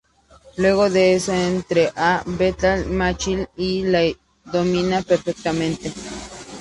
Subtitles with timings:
[0.57, 4.01] Luego de eso, entra a "Battle Machine" y la
[4.45, 5.93] domina perfectamente.